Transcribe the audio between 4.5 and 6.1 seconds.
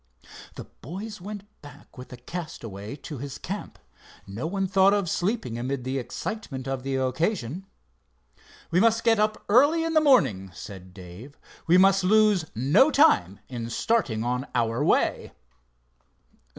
thought of sleeping amid the